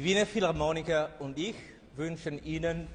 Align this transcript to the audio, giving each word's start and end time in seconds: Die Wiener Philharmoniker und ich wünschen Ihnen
Die 0.00 0.06
Wiener 0.06 0.24
Philharmoniker 0.24 1.10
und 1.18 1.38
ich 1.38 1.54
wünschen 1.94 2.42
Ihnen 2.42 2.86